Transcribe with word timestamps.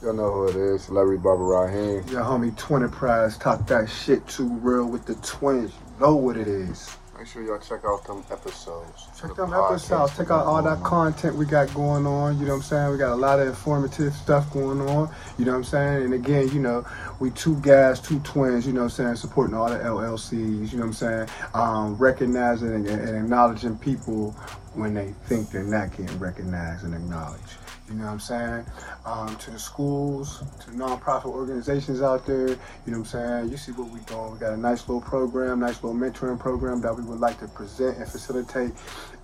Y'all 0.00 0.12
know 0.12 0.32
who 0.32 0.48
it 0.48 0.54
is. 0.54 0.84
Celebrity 0.84 1.20
Barber 1.20 1.44
Raheem. 1.44 2.06
Your 2.08 2.22
homie 2.22 2.56
Twin 2.56 2.88
Prize 2.88 3.36
talk 3.36 3.66
that 3.66 3.90
shit 3.90 4.24
too 4.28 4.48
real 4.58 4.86
with 4.86 5.06
the 5.06 5.16
twins. 5.16 5.72
You 5.72 6.06
know 6.06 6.14
what 6.14 6.36
it 6.36 6.46
is. 6.46 6.96
Make 7.18 7.26
sure 7.26 7.42
y'all 7.42 7.58
check 7.58 7.80
out 7.84 8.04
them 8.04 8.22
episodes. 8.30 9.08
Check 9.20 9.30
The 9.34 9.46
them 9.46 9.52
episodes. 9.52 10.16
Check 10.16 10.30
out 10.30 10.46
all 10.46 10.62
that 10.62 10.84
content 10.84 11.34
we 11.34 11.46
got 11.46 11.74
going 11.74 12.06
on. 12.06 12.38
You 12.38 12.44
know 12.44 12.52
what 12.52 12.58
I'm 12.58 12.62
saying? 12.62 12.92
We 12.92 12.96
got 12.98 13.10
a 13.10 13.16
lot 13.16 13.40
of 13.40 13.48
informative 13.48 14.14
stuff 14.14 14.52
going 14.52 14.80
on. 14.82 15.12
You 15.36 15.44
know 15.44 15.50
what 15.50 15.58
I'm 15.58 15.64
saying? 15.64 16.04
And 16.04 16.14
again, 16.14 16.48
you 16.50 16.60
know, 16.60 16.86
we 17.18 17.30
two 17.32 17.56
guys, 17.56 17.98
two 17.98 18.20
twins, 18.20 18.68
you 18.68 18.72
know 18.72 18.82
what 18.82 18.96
I'm 19.00 19.04
saying, 19.04 19.16
supporting 19.16 19.56
all 19.56 19.68
the 19.68 19.78
LLCs, 19.78 20.70
you 20.70 20.78
know 20.78 20.86
what 20.86 20.86
I'm 20.86 20.92
saying? 20.92 21.28
Um, 21.54 21.96
recognizing 21.96 22.72
and, 22.72 22.86
and 22.86 23.16
acknowledging 23.16 23.76
people 23.78 24.36
when 24.78 24.94
they 24.94 25.14
think 25.26 25.50
they're 25.50 25.62
not 25.64 25.96
getting 25.96 26.18
recognized 26.18 26.84
and 26.84 26.94
acknowledged. 26.94 27.56
You 27.88 27.94
know 27.94 28.04
what 28.04 28.12
I'm 28.12 28.20
saying? 28.20 28.66
Um, 29.06 29.36
to 29.36 29.50
the 29.50 29.58
schools, 29.58 30.42
to 30.60 30.70
nonprofit 30.72 31.26
organizations 31.26 32.02
out 32.02 32.26
there, 32.26 32.48
you 32.48 32.56
know 32.86 32.98
what 32.98 32.98
I'm 32.98 33.04
saying? 33.06 33.50
You 33.50 33.56
see 33.56 33.72
what 33.72 33.90
we're 33.90 34.00
doing. 34.00 34.32
We 34.32 34.38
got 34.38 34.52
a 34.52 34.56
nice 34.56 34.86
little 34.88 35.00
program, 35.00 35.60
nice 35.60 35.82
little 35.82 35.98
mentoring 35.98 36.38
program 36.38 36.82
that 36.82 36.94
we 36.94 37.02
would 37.02 37.18
like 37.18 37.38
to 37.40 37.48
present 37.48 37.96
and 37.96 38.06
facilitate 38.06 38.72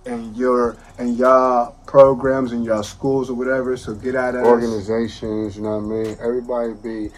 in 0.05 0.33
your 0.33 0.77
and 0.97 1.15
y'all 1.17 1.75
programs 1.85 2.51
and 2.51 2.65
y'all 2.65 2.83
schools 2.83 3.29
or 3.29 3.35
whatever. 3.35 3.77
So 3.77 3.93
get 3.93 4.15
out 4.15 4.35
of 4.35 4.41
us. 4.41 4.47
Organizations, 4.47 5.55
you 5.55 5.63
know 5.63 5.77
what 5.77 5.97
I 5.97 6.03
mean? 6.03 6.17
Everybody 6.19 6.73
be 6.73 7.09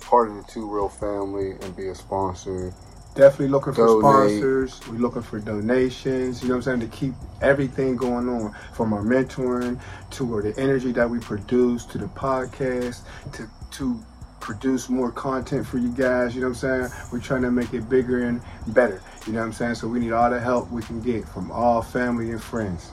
part 0.00 0.28
of 0.28 0.36
the 0.36 0.44
Two 0.44 0.72
Real 0.72 0.88
family 0.88 1.52
and 1.60 1.76
be 1.76 1.88
a 1.88 1.94
sponsor. 1.94 2.72
Definitely 3.14 3.48
looking 3.48 3.74
for 3.74 3.86
Donate. 3.86 4.40
sponsors. 4.40 4.80
We're 4.88 4.98
looking 4.98 5.22
for 5.22 5.38
donations. 5.38 6.42
You 6.42 6.48
know 6.48 6.54
what 6.54 6.66
I'm 6.66 6.80
saying? 6.80 6.90
To 6.90 6.96
keep 6.96 7.12
everything 7.42 7.96
going 7.96 8.28
on 8.28 8.54
from 8.72 8.94
our 8.94 9.02
mentoring 9.02 9.78
to 10.12 10.40
the 10.40 10.58
energy 10.58 10.92
that 10.92 11.08
we 11.08 11.18
produce 11.18 11.84
to 11.86 11.98
the 11.98 12.06
podcast 12.06 13.02
to 13.32 13.48
to 13.72 14.02
produce 14.40 14.88
more 14.88 15.12
content 15.12 15.66
for 15.66 15.78
you 15.78 15.90
guys. 15.90 16.34
You 16.34 16.40
know 16.40 16.48
what 16.48 16.64
I'm 16.64 16.88
saying? 16.88 17.08
We're 17.12 17.20
trying 17.20 17.42
to 17.42 17.50
make 17.50 17.74
it 17.74 17.88
bigger 17.88 18.24
and 18.24 18.40
better. 18.68 19.02
You 19.26 19.34
know 19.34 19.40
what 19.40 19.46
I'm 19.46 19.52
saying? 19.52 19.74
So 19.76 19.88
we 19.88 20.00
need 20.00 20.12
all 20.12 20.30
the 20.30 20.40
help 20.40 20.70
we 20.70 20.82
can 20.82 21.00
get 21.00 21.28
from 21.28 21.50
all 21.52 21.82
family 21.82 22.30
and 22.30 22.42
friends. 22.42 22.90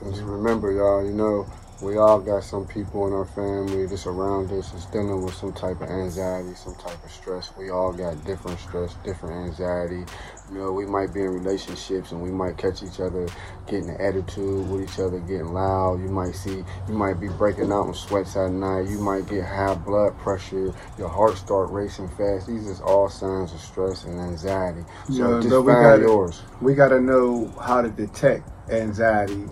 And 0.00 0.14
just 0.14 0.24
remember, 0.24 0.72
y'all, 0.72 1.04
you 1.04 1.12
know, 1.12 1.46
we 1.80 1.96
all 1.96 2.18
got 2.18 2.42
some 2.42 2.66
people 2.66 3.06
in 3.06 3.12
our 3.12 3.24
family 3.24 3.86
that's 3.86 4.06
around 4.06 4.50
us 4.50 4.72
that's 4.72 4.86
dealing 4.86 5.22
with 5.24 5.34
some 5.34 5.52
type 5.52 5.80
of 5.80 5.88
anxiety, 5.88 6.52
some 6.54 6.74
type 6.74 7.02
of 7.04 7.10
stress. 7.10 7.52
We 7.56 7.70
all 7.70 7.92
got 7.92 8.24
different 8.24 8.58
stress, 8.58 8.94
different 9.04 9.46
anxiety. 9.46 10.04
You 10.50 10.58
know, 10.58 10.72
we 10.72 10.86
might 10.86 11.14
be 11.14 11.20
in 11.20 11.28
relationships 11.28 12.10
and 12.10 12.20
we 12.20 12.30
might 12.30 12.56
catch 12.56 12.82
each 12.82 12.98
other 12.98 13.28
getting 13.68 13.90
an 13.90 14.00
attitude 14.00 14.68
with 14.68 14.82
each 14.90 14.98
other, 14.98 15.20
getting 15.20 15.52
loud. 15.52 16.00
You 16.00 16.08
might 16.08 16.34
see, 16.34 16.64
you 16.88 16.94
might 16.94 17.20
be 17.20 17.28
breaking 17.28 17.70
out 17.70 17.86
in 17.86 17.94
sweats 17.94 18.34
at 18.36 18.50
night. 18.50 18.88
You 18.88 18.98
might 18.98 19.28
get 19.28 19.44
high 19.44 19.74
blood 19.74 20.18
pressure. 20.18 20.74
Your 20.98 21.08
heart 21.08 21.36
start 21.36 21.70
racing 21.70 22.08
fast. 22.08 22.48
These 22.48 22.66
is 22.66 22.80
all 22.80 23.08
signs 23.08 23.52
of 23.52 23.60
stress 23.60 24.02
and 24.04 24.18
anxiety. 24.18 24.82
So 25.12 25.34
Yeah, 25.34 25.40
just 25.40 25.50
but 25.50 25.62
we 25.62 25.72
find 25.72 25.84
gotta- 25.84 26.02
yours. 26.02 26.42
we 26.60 26.74
got 26.74 26.88
to 26.88 27.00
know 27.00 27.46
how 27.62 27.82
to 27.82 27.88
detect 27.90 28.48
anxiety 28.70 29.44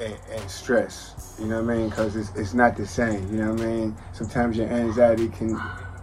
and, 0.00 0.16
and 0.30 0.48
stress. 0.48 1.16
You 1.38 1.46
know 1.46 1.62
what 1.62 1.72
I 1.72 1.76
mean? 1.76 1.88
Because 1.88 2.16
it's, 2.16 2.34
it's 2.34 2.52
not 2.52 2.76
the 2.76 2.86
same. 2.86 3.30
You 3.32 3.44
know 3.44 3.52
what 3.52 3.60
I 3.60 3.66
mean? 3.66 3.96
Sometimes 4.12 4.56
your 4.56 4.68
anxiety 4.68 5.28
can 5.28 5.60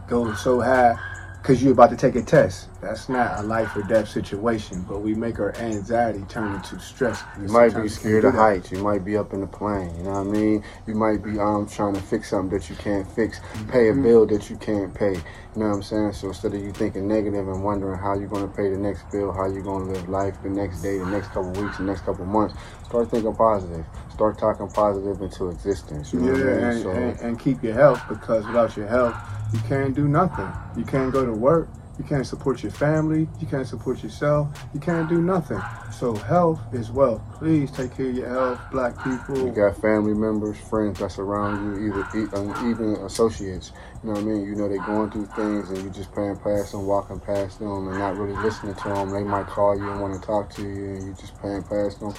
go 0.07 0.33
so 0.33 0.61
high 0.61 0.97
because 1.41 1.61
you're 1.61 1.73
about 1.73 1.89
to 1.89 1.97
take 1.97 2.15
a 2.15 2.21
test. 2.21 2.69
That's 2.81 3.09
not 3.09 3.39
a 3.39 3.43
life 3.43 3.75
or 3.75 3.81
death 3.83 4.07
situation, 4.09 4.85
but 4.87 4.99
we 5.01 5.15
make 5.15 5.39
our 5.39 5.55
anxiety 5.55 6.23
turn 6.29 6.53
into 6.53 6.79
stress. 6.79 7.23
You 7.41 7.47
might 7.47 7.69
be 7.69 7.87
Sometimes 7.87 7.97
it 7.97 8.01
can 8.01 8.09
scared 8.09 8.25
of 8.25 8.33
heights. 8.35 8.71
You 8.71 8.77
might 8.83 9.03
be 9.03 9.17
up 9.17 9.33
in 9.33 9.41
the 9.41 9.47
plane. 9.47 9.95
You 9.97 10.03
know 10.03 10.11
what 10.11 10.27
I 10.27 10.31
mean? 10.31 10.63
You 10.85 10.93
might 10.93 11.23
be 11.23 11.39
um 11.39 11.67
trying 11.67 11.95
to 11.95 12.01
fix 12.01 12.29
something 12.29 12.57
that 12.57 12.69
you 12.69 12.75
can't 12.75 13.07
fix, 13.11 13.39
pay 13.69 13.89
a 13.89 13.93
Mm-hmm. 13.93 14.03
bill 14.03 14.25
that 14.27 14.49
you 14.49 14.57
can't 14.57 14.93
pay. 14.93 15.13
You 15.13 15.21
know 15.55 15.69
what 15.69 15.75
I'm 15.75 15.83
saying? 15.83 16.13
So 16.13 16.27
instead 16.27 16.53
of 16.53 16.61
you 16.61 16.71
thinking 16.73 17.07
negative 17.07 17.47
and 17.47 17.63
wondering 17.63 17.97
how 17.99 18.13
you're 18.13 18.27
gonna 18.27 18.47
pay 18.47 18.69
the 18.69 18.77
next 18.77 19.09
bill, 19.11 19.31
how 19.31 19.45
you're 19.47 19.63
gonna 19.63 19.85
live 19.91 20.07
life 20.09 20.35
the 20.43 20.49
next 20.49 20.81
day, 20.81 20.99
the 20.99 21.05
next 21.07 21.29
couple 21.29 21.51
weeks, 21.53 21.77
the 21.77 21.83
next 21.83 22.01
couple 22.01 22.25
months, 22.25 22.53
start 22.85 23.09
thinking 23.09 23.33
positive. 23.35 23.85
Start 24.13 24.37
talking 24.37 24.67
positive 24.69 25.21
into 25.21 25.49
existence. 25.49 26.13
You 26.13 26.19
know 26.19 26.27
Yeah, 26.27 26.31
what 26.33 26.41
I 26.41 26.43
mean? 26.43 26.71
and, 26.71 26.83
So 26.83 26.91
and, 26.91 27.19
and 27.21 27.39
keep 27.39 27.63
your 27.63 27.73
health 27.73 28.01
because 28.09 28.45
without 28.45 28.77
your 28.77 28.87
health, 28.87 29.15
you 29.53 29.59
can't 29.61 29.95
do 29.95 30.07
nothing. 30.07 30.51
You 30.77 30.83
can't 30.85 31.11
go 31.11 31.25
to 31.25 31.33
work. 31.33 31.69
You 31.97 32.03
can't 32.03 32.27
support 32.27 32.61
your 32.61 32.73
family. 32.73 33.27
You 33.39 33.47
can't 33.47 33.65
support 33.65 34.03
yourself. 34.03 34.49
You 34.73 34.79
can't 34.79 35.07
do 35.07 35.21
nothing. 35.21 35.61
So 35.91 36.13
health 36.13 36.59
is 36.73 36.91
wealth. 36.91 37.21
Please 37.35 37.71
take 37.71 37.95
care 37.95 38.09
of 38.09 38.15
your 38.15 38.29
health, 38.29 38.59
black 38.71 39.01
people. 39.01 39.45
You 39.45 39.51
got 39.51 39.79
family 39.81 40.13
members, 40.13 40.57
friends 40.57 40.99
that 40.99 41.13
surround 41.13 41.81
you, 41.81 41.93
either 41.93 42.35
um, 42.35 42.69
even 42.69 42.95
associates. 43.05 43.71
You 44.03 44.09
know 44.09 44.13
what 44.15 44.23
I 44.23 44.25
mean? 44.25 44.45
You 44.45 44.55
know 44.55 44.67
they're 44.67 44.85
going 44.85 45.09
through 45.09 45.27
things, 45.27 45.69
and 45.69 45.83
you 45.83 45.89
just 45.89 46.13
paying 46.13 46.35
past 46.35 46.73
them, 46.73 46.85
walking 46.85 47.19
past 47.19 47.59
them, 47.59 47.87
and 47.87 47.97
not 47.97 48.17
really 48.17 48.35
listening 48.43 48.75
to 48.75 48.83
them. 48.89 49.11
They 49.11 49.23
might 49.23 49.47
call 49.47 49.77
you 49.77 49.89
and 49.89 50.01
want 50.01 50.19
to 50.19 50.25
talk 50.25 50.53
to 50.55 50.61
you, 50.61 50.85
and 50.95 51.03
you 51.07 51.13
just 51.13 51.39
paying 51.41 51.63
past 51.63 52.01
them. 52.01 52.13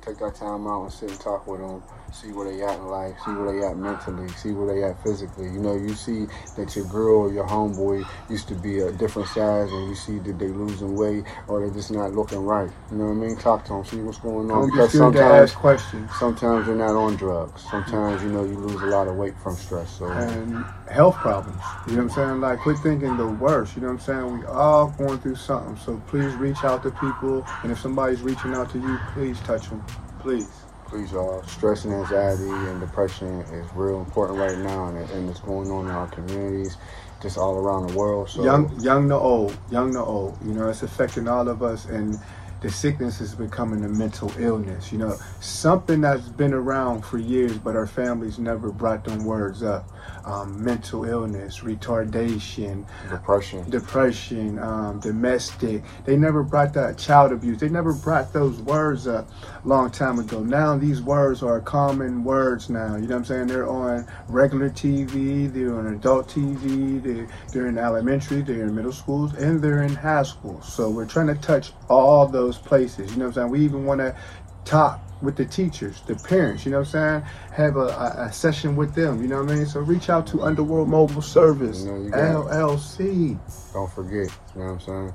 Take 0.00 0.18
that 0.18 0.36
time 0.36 0.66
out 0.66 0.84
and 0.84 0.92
sit 0.92 1.10
and 1.10 1.20
talk 1.20 1.46
with 1.46 1.60
them. 1.60 1.82
See 2.12 2.32
where 2.32 2.50
they 2.50 2.62
at 2.62 2.76
in 2.78 2.86
life. 2.86 3.14
See 3.24 3.32
where 3.32 3.52
they 3.52 3.66
at 3.66 3.76
mentally. 3.76 4.28
See 4.30 4.52
where 4.52 4.74
they 4.74 4.82
at 4.82 5.02
physically. 5.02 5.44
You 5.44 5.60
know, 5.60 5.74
you 5.74 5.94
see 5.94 6.26
that 6.56 6.74
your 6.74 6.86
girl 6.86 7.16
or 7.22 7.32
your 7.32 7.46
homeboy 7.46 8.06
used 8.30 8.48
to 8.48 8.54
be 8.54 8.80
a 8.80 8.92
different 8.92 9.28
size, 9.28 9.70
and 9.70 9.88
you 9.88 9.94
see 9.94 10.18
that 10.18 10.38
they 10.38 10.48
losing 10.48 10.96
weight 10.96 11.24
or 11.46 11.66
they 11.66 11.72
just 11.74 11.90
not 11.90 12.12
looking 12.14 12.44
right. 12.44 12.70
You 12.90 12.98
know 12.98 13.04
what 13.06 13.10
I 13.10 13.14
mean? 13.14 13.36
Talk 13.36 13.64
to 13.64 13.74
them. 13.74 13.84
See 13.84 14.00
what's 14.00 14.18
going 14.18 14.50
on. 14.50 14.68
Don't 14.68 14.74
be 14.74 14.88
scared 14.88 15.12
to 15.14 15.22
ask 15.22 15.54
questions. 15.54 16.10
Sometimes 16.18 16.66
you're 16.66 16.76
not 16.76 16.96
on 16.96 17.16
drugs. 17.16 17.64
Sometimes 17.70 18.22
you 18.22 18.30
know 18.30 18.44
you 18.44 18.56
lose 18.56 18.80
a 18.82 18.86
lot 18.86 19.06
of 19.06 19.16
weight 19.16 19.38
from 19.38 19.54
stress. 19.56 19.90
So 19.98 20.06
And 20.06 20.64
health 20.90 21.16
problems. 21.16 21.62
You 21.86 21.96
know 21.96 22.04
what 22.04 22.18
I'm 22.18 22.28
saying? 22.28 22.40
Like, 22.40 22.58
quit 22.60 22.78
thinking 22.78 23.16
the 23.16 23.26
worst. 23.26 23.76
You 23.76 23.82
know 23.82 23.88
what 23.88 23.94
I'm 23.94 24.00
saying? 24.00 24.38
We 24.40 24.46
all 24.46 24.88
going 24.98 25.18
through 25.18 25.36
something. 25.36 25.76
So 25.76 26.02
please 26.06 26.34
reach 26.34 26.64
out 26.64 26.82
to 26.84 26.90
people. 26.90 27.46
And 27.62 27.70
if 27.70 27.80
somebody's 27.80 28.22
reaching 28.22 28.54
out 28.54 28.70
to 28.70 28.78
you, 28.78 28.98
please 29.12 29.38
touch 29.40 29.68
them. 29.68 29.84
Please. 30.20 30.48
Please, 30.88 31.12
y'all. 31.12 31.42
Stress 31.42 31.84
and 31.84 31.94
anxiety 31.94 32.48
and 32.48 32.80
depression 32.80 33.40
is 33.40 33.66
real 33.74 34.00
important 34.00 34.38
right 34.38 34.58
now, 34.58 34.88
and, 34.88 35.10
and 35.10 35.30
it's 35.30 35.40
going 35.40 35.70
on 35.70 35.86
in 35.86 35.90
our 35.90 36.08
communities, 36.08 36.76
just 37.20 37.38
all 37.38 37.56
around 37.56 37.88
the 37.88 37.96
world. 37.96 38.28
So 38.30 38.44
young 38.44 38.80
young 38.80 39.08
to 39.08 39.14
old 39.14 39.56
young 39.70 39.92
to 39.92 40.00
old 40.00 40.38
you 40.44 40.54
know 40.54 40.68
it's 40.68 40.82
affecting 40.82 41.28
all 41.28 41.48
of 41.48 41.62
us 41.62 41.84
and 41.86 42.18
the 42.60 42.70
sickness 42.70 43.20
is 43.20 43.34
becoming 43.34 43.84
a 43.84 43.88
mental 43.88 44.32
illness 44.38 44.92
you 44.92 44.98
know. 44.98 45.16
Something 45.40 46.00
that's 46.00 46.28
been 46.28 46.54
around 46.54 47.02
for 47.04 47.18
years 47.18 47.56
but 47.58 47.76
our 47.76 47.86
families 47.86 48.38
never 48.38 48.70
brought 48.70 49.04
them 49.04 49.24
words 49.24 49.62
up. 49.62 49.88
Um, 50.24 50.62
mental 50.62 51.04
illness 51.04 51.60
retardation 51.60 52.86
depression. 53.08 53.68
depression 53.70 54.58
um, 54.58 55.00
domestic. 55.00 55.82
They 56.04 56.16
never 56.16 56.42
brought 56.42 56.74
that 56.74 56.98
child 56.98 57.32
abuse. 57.32 57.58
They 57.58 57.68
never 57.68 57.92
brought 57.92 58.32
those 58.32 58.60
words 58.60 59.06
up 59.06 59.28
a 59.64 59.68
long 59.68 59.90
time 59.90 60.18
ago. 60.18 60.40
Now 60.40 60.76
these 60.76 61.00
words 61.00 61.42
are 61.42 61.60
common 61.60 62.24
words 62.24 62.68
now 62.70 62.96
you 62.96 63.02
know 63.02 63.14
what 63.14 63.16
i'm 63.16 63.24
saying? 63.24 63.46
They're 63.46 63.68
on 63.68 64.06
regular 64.28 64.70
tv 64.70 65.52
they're 65.52 65.74
on 65.78 65.86
adult 65.94 66.28
tv 66.28 67.02
they're, 67.02 67.28
they're 67.52 67.66
in 67.68 67.78
elementary 67.78 68.42
they're 68.42 68.64
in 68.64 68.74
middle 68.74 68.92
schools 68.92 69.34
and 69.34 69.62
they're 69.62 69.82
in 69.82 69.94
high 69.94 70.22
school. 70.22 70.60
So 70.62 70.90
we're 70.90 71.06
trying 71.06 71.28
to 71.28 71.34
touch 71.34 71.72
all 71.88 72.26
those 72.26 72.47
places 72.56 73.10
you 73.10 73.18
know 73.18 73.26
what 73.26 73.36
i'm 73.36 73.42
saying 73.42 73.50
we 73.50 73.60
even 73.60 73.84
want 73.84 74.00
to 74.00 74.16
talk 74.64 75.00
with 75.22 75.36
the 75.36 75.44
teachers, 75.44 76.00
the 76.02 76.14
parents, 76.14 76.64
you 76.64 76.70
know 76.70 76.78
what 76.78 76.94
I'm 76.94 77.22
saying? 77.22 77.32
Have 77.52 77.76
a, 77.76 77.88
a, 77.88 78.26
a 78.26 78.32
session 78.32 78.76
with 78.76 78.94
them, 78.94 79.20
you 79.20 79.28
know 79.28 79.42
what 79.42 79.50
I 79.50 79.56
mean? 79.56 79.66
So 79.66 79.80
reach 79.80 80.10
out 80.10 80.26
to 80.28 80.42
Underworld 80.42 80.88
Mobile 80.88 81.22
Service, 81.22 81.82
You 81.82 81.92
know, 81.92 82.02
you 82.02 82.10
got 82.10 82.18
it. 82.18 82.52
LLC. 82.52 83.38
Don't 83.72 83.90
forget. 83.90 84.30
You 84.54 84.60
know 84.60 84.66
what 84.66 84.72
I'm 84.72 84.80
saying? 84.80 85.12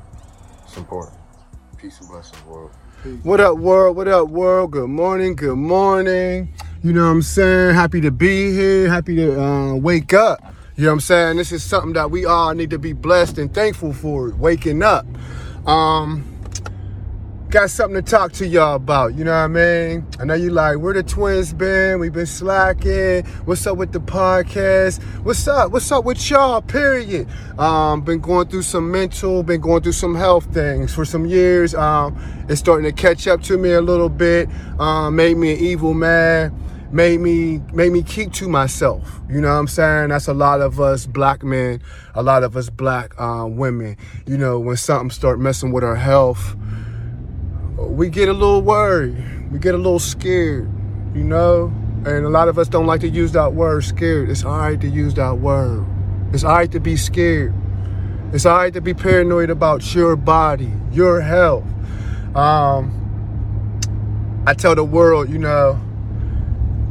It's 0.63 0.77
important. 0.77 1.17
Peace 1.77 1.99
and 1.99 2.09
blessings, 2.09 2.44
world. 2.45 2.71
What 3.23 3.39
up, 3.39 3.57
world? 3.57 3.97
What 3.97 4.07
up, 4.07 4.29
world? 4.29 4.71
Good 4.71 4.89
morning. 4.89 5.35
Good 5.35 5.57
morning. 5.57 6.53
You 6.81 6.94
know 6.94 7.05
what 7.05 7.11
I'm 7.11 7.21
saying? 7.21 7.75
Happy 7.75 8.01
to 8.01 8.11
be 8.11 8.51
here. 8.51 8.89
Happy 8.89 9.15
to 9.17 9.41
uh, 9.41 9.75
wake 9.75 10.13
up. 10.13 10.41
You 10.75 10.85
know 10.85 10.89
what 10.89 10.94
I'm 10.94 11.00
saying? 11.01 11.38
This 11.38 11.51
is 11.51 11.63
something 11.63 11.94
that 11.94 12.12
we 12.12 12.25
all 12.25 12.53
need 12.53 12.69
to 12.71 12.80
be 12.80 12.94
blessed 12.94 13.38
and 13.38 13.53
thankful 13.53 13.94
for. 13.94 14.31
Waking 14.31 14.81
up. 14.81 15.06
Um, 15.68 16.32
got 17.53 17.69
something 17.69 18.03
to 18.03 18.11
talk 18.11 18.31
to 18.31 18.47
y'all 18.47 18.77
about. 18.77 19.13
You 19.13 19.23
know 19.23 19.29
what 19.29 19.38
I 19.38 19.47
mean? 19.47 20.07
I 20.19 20.25
know 20.25 20.33
you 20.33 20.50
like, 20.50 20.79
where 20.79 20.91
the 20.91 21.03
twins 21.03 21.53
been? 21.53 22.00
We've 22.00 22.11
been 22.11 22.25
slacking. 22.25 23.23
What's 23.45 23.67
up 23.67 23.77
with 23.77 23.91
the 23.91 24.00
podcast? 24.00 25.00
What's 25.23 25.47
up? 25.47 25.71
What's 25.71 25.91
up 25.91 26.03
with 26.03 26.31
y'all? 26.31 26.63
Period. 26.63 27.27
Um, 27.59 28.01
been 28.01 28.21
going 28.21 28.47
through 28.47 28.63
some 28.63 28.89
mental, 28.89 29.44
been 29.44 29.61
going 29.61 29.83
through 29.83 29.91
some 29.91 30.15
health 30.15 30.51
things 30.51 30.95
for 30.95 31.05
some 31.05 31.27
years. 31.27 31.75
Um, 31.75 32.19
it's 32.50 32.59
starting 32.59 32.91
to 32.91 33.01
catch 33.01 33.27
up 33.27 33.44
to 33.44 33.56
me 33.59 33.73
a 33.73 33.81
little 33.81 34.09
bit. 34.09 34.49
Um, 34.79 35.15
made 35.15 35.38
me 35.38 35.53
an 35.53 35.59
evil 35.59 35.94
man. 35.94 36.59
Made 36.91 37.19
me 37.21 37.59
made 37.71 37.91
me 37.91 38.01
keep 38.01 38.33
to 38.33 38.49
myself. 38.49 39.19
You 39.29 39.41
know 39.41 39.49
what 39.49 39.59
I'm 39.59 39.67
saying? 39.67 40.09
That's 40.09 40.27
a 40.27 40.33
lot 40.33 40.61
of 40.61 40.79
us 40.79 41.06
black 41.06 41.44
men, 41.44 41.81
a 42.15 42.23
lot 42.23 42.41
of 42.41 42.57
us 42.57 42.71
black 42.71 43.13
uh, 43.19 43.45
women. 43.47 43.95
You 44.25 44.39
know, 44.39 44.59
when 44.59 44.75
something 44.75 45.11
start 45.11 45.39
messing 45.39 45.71
with 45.71 45.83
our 45.83 45.95
health, 45.95 46.56
we 47.89 48.09
get 48.09 48.30
a 48.30 48.33
little 48.33 48.62
worried. 48.62 49.51
We 49.51 49.59
get 49.59 49.75
a 49.75 49.77
little 49.77 50.00
scared, 50.00 50.69
you 51.13 51.24
know? 51.24 51.74
And 52.06 52.25
a 52.25 52.30
lot 52.30 52.47
of 52.50 52.57
us 52.57 52.68
don't 52.68 52.85
like 52.85 53.01
to 53.01 53.09
use 53.09 53.31
that 53.33 53.53
word 53.53 53.83
scared. 53.83 54.30
It's 54.30 54.44
all 54.44 54.57
right 54.57 54.80
to 54.81 54.88
use 54.88 55.13
that 55.13 55.38
word. 55.38 55.85
It's 56.33 56.44
all 56.44 56.56
right 56.56 56.71
to 56.71 56.80
be 56.80 56.97
scared. 56.97 57.53
It's 58.33 58.45
all 58.45 58.57
right 58.57 58.74
to 58.74 58.81
be 58.81 58.94
paranoid 58.94 59.50
about 59.50 59.94
your 59.94 60.15
body, 60.15 60.74
your 60.91 61.21
health. 61.21 61.65
Um, 62.35 63.00
I 64.47 64.53
tell 64.53 64.75
the 64.75 64.83
world, 64.83 65.30
you 65.30 65.38
know, 65.38 65.80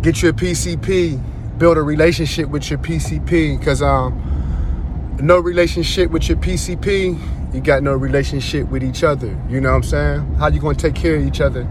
get 0.01 0.23
your 0.23 0.33
PCP, 0.33 1.59
build 1.59 1.77
a 1.77 1.83
relationship 1.83 2.49
with 2.49 2.71
your 2.71 2.79
PCP, 2.79 3.59
because 3.59 3.83
um, 3.83 5.19
no 5.21 5.39
relationship 5.39 6.11
with 6.11 6.29
your 6.29 6.39
PCP, 6.39 7.19
you 7.53 7.61
got 7.61 7.83
no 7.83 7.95
relationship 7.95 8.69
with 8.69 8.83
each 8.83 9.05
other. 9.05 9.37
You 9.49 9.61
know 9.61 9.71
what 9.71 9.77
I'm 9.77 9.83
saying? 9.83 10.35
How 10.35 10.49
you 10.49 10.61
gonna 10.61 10.75
take 10.75 10.95
care 10.95 11.17
of 11.17 11.27
each 11.27 11.41
other 11.41 11.69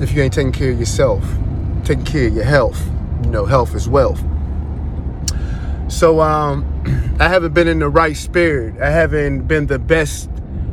if 0.00 0.12
you 0.12 0.22
ain't 0.22 0.32
taking 0.32 0.52
care 0.52 0.72
of 0.72 0.78
yourself, 0.78 1.24
taking 1.84 2.04
care 2.04 2.28
of 2.28 2.34
your 2.34 2.44
health? 2.44 2.82
You 3.24 3.30
know, 3.30 3.44
health 3.44 3.74
is 3.74 3.88
wealth. 3.88 4.22
So 5.88 6.20
um, 6.20 6.64
I 7.20 7.28
haven't 7.28 7.52
been 7.52 7.68
in 7.68 7.78
the 7.78 7.88
right 7.88 8.16
spirit. 8.16 8.80
I 8.80 8.90
haven't 8.90 9.46
been 9.46 9.66
the 9.66 9.78
best 9.78 10.30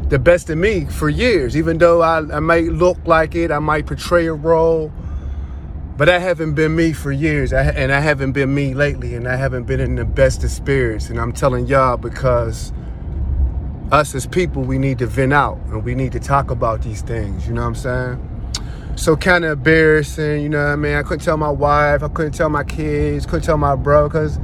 the 0.10 0.18
best 0.18 0.50
of 0.50 0.58
me 0.58 0.86
for 0.86 1.08
years, 1.08 1.56
even 1.56 1.78
though 1.78 2.02
I, 2.02 2.18
I 2.36 2.40
might 2.40 2.66
look 2.66 2.98
like 3.06 3.36
it, 3.36 3.52
I 3.52 3.60
might 3.60 3.86
portray 3.86 4.26
a 4.26 4.34
role, 4.34 4.92
but 5.98 6.10
I 6.10 6.18
haven't 6.18 6.56
been 6.56 6.76
me 6.76 6.94
for 6.94 7.12
years, 7.12 7.54
I, 7.54 7.66
and 7.66 7.92
I 7.92 8.00
haven't 8.00 8.32
been 8.32 8.52
me 8.52 8.74
lately, 8.74 9.14
and 9.14 9.28
I 9.28 9.36
haven't 9.36 9.66
been 9.66 9.80
in 9.80 9.94
the 9.96 10.06
best 10.06 10.44
of 10.44 10.50
spirits. 10.50 11.12
And 11.12 11.20
I'm 11.20 11.32
telling 11.32 11.68
y'all 11.68 11.98
because 11.98 12.74
us 13.92 14.14
as 14.16 14.28
people, 14.28 14.64
we 14.64 14.78
need 14.78 15.00
to 15.00 15.08
vent 15.08 15.34
out 15.34 15.58
and 15.68 15.84
we 15.84 15.96
need 15.96 16.12
to 16.12 16.20
talk 16.20 16.52
about 16.52 16.82
these 16.82 17.02
things. 17.02 17.48
You 17.48 17.54
know 17.54 17.62
what 17.62 17.68
I'm 17.68 17.76
saying? 17.76 18.96
So 18.96 19.16
kind 19.16 19.46
of 19.46 19.60
embarrassing, 19.60 20.42
you 20.42 20.50
know 20.50 20.64
what 20.64 20.74
I 20.74 20.76
mean? 20.76 20.96
I 20.96 21.04
couldn't 21.04 21.24
tell 21.24 21.38
my 21.38 21.50
wife, 21.50 22.04
I 22.04 22.10
couldn't 22.10 22.34
tell 22.34 22.50
my 22.50 22.64
kids, 22.64 23.26
couldn't 23.26 23.44
tell 23.44 23.58
my 23.58 23.76
bro, 23.76 24.10
because 24.10 24.40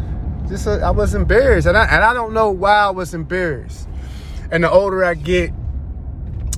just 0.48 0.68
uh, 0.68 0.78
I 0.78 0.92
was 0.92 1.14
embarrassed, 1.14 1.68
and 1.68 1.78
I 1.78 1.86
and 1.86 2.04
I 2.04 2.14
don't 2.14 2.34
know 2.34 2.52
why 2.52 2.76
I 2.76 2.90
was 2.90 3.14
embarrassed. 3.14 3.90
And 4.52 4.64
the 4.64 4.70
older 4.70 5.04
I 5.04 5.16
get, 5.16 5.52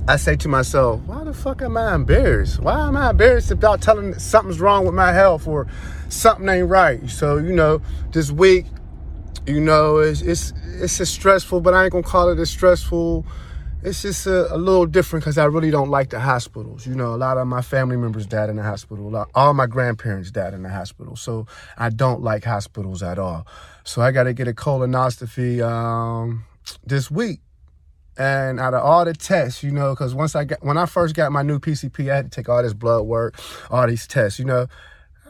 I 0.06 0.16
say 0.16 0.36
to 0.36 0.48
myself, 0.48 1.00
why 1.02 1.24
the 1.24 1.32
fuck 1.32 1.62
am 1.62 1.76
I 1.76 1.94
embarrassed? 1.94 2.60
Why 2.60 2.86
am 2.86 2.96
I 2.96 3.10
embarrassed 3.10 3.50
about 3.50 3.80
telling 3.80 4.18
something's 4.18 4.60
wrong 4.60 4.84
with 4.84 4.94
my 4.94 5.12
health 5.12 5.48
or 5.48 5.66
something 6.08 6.48
ain't 6.48 6.68
right? 6.68 7.08
So, 7.10 7.38
you 7.38 7.52
know, 7.52 7.80
this 8.12 8.30
week, 8.30 8.66
you 9.46 9.60
know, 9.60 9.98
it's 9.98 10.20
it's 10.20 10.52
it's 10.80 11.00
a 11.00 11.06
stressful, 11.06 11.60
but 11.60 11.74
I 11.74 11.84
ain't 11.84 11.92
gonna 11.92 12.02
call 12.02 12.30
it 12.30 12.38
as 12.38 12.50
stressful. 12.50 13.24
It's 13.82 14.02
just 14.02 14.26
a, 14.26 14.52
a 14.52 14.56
little 14.56 14.86
different 14.86 15.24
because 15.24 15.38
I 15.38 15.44
really 15.44 15.70
don't 15.70 15.88
like 15.88 16.10
the 16.10 16.18
hospitals. 16.18 16.86
You 16.86 16.96
know, 16.96 17.14
a 17.14 17.16
lot 17.16 17.38
of 17.38 17.46
my 17.46 17.62
family 17.62 17.96
members 17.96 18.26
died 18.26 18.50
in 18.50 18.56
the 18.56 18.62
hospital. 18.62 19.08
Lot, 19.08 19.30
all 19.34 19.54
my 19.54 19.66
grandparents 19.66 20.32
died 20.32 20.52
in 20.52 20.64
the 20.64 20.68
hospital. 20.68 21.14
So 21.14 21.46
I 21.76 21.90
don't 21.90 22.22
like 22.22 22.44
hospitals 22.44 23.02
at 23.02 23.20
all. 23.20 23.46
So 23.84 24.02
I 24.02 24.10
got 24.10 24.24
to 24.24 24.32
get 24.32 24.48
a 24.48 24.52
colonoscopy 24.52 25.62
um, 25.62 26.44
this 26.84 27.08
week 27.08 27.40
and 28.18 28.58
out 28.58 28.74
of 28.74 28.82
all 28.82 29.04
the 29.04 29.14
tests, 29.14 29.62
you 29.62 29.70
know, 29.70 29.94
because 29.94 30.12
once 30.12 30.34
I 30.34 30.44
got 30.44 30.62
when 30.62 30.76
I 30.76 30.86
first 30.86 31.14
got 31.14 31.30
my 31.30 31.42
new 31.42 31.60
PCP, 31.60 32.10
I 32.10 32.16
had 32.16 32.30
to 32.30 32.34
take 32.34 32.48
all 32.48 32.62
this 32.62 32.74
blood 32.74 33.02
work, 33.02 33.38
all 33.70 33.86
these 33.86 34.06
tests, 34.06 34.38
you 34.38 34.44
know. 34.44 34.66